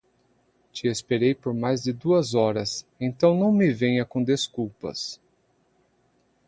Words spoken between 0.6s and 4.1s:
Te esperei por mais de duas horas, então não me venha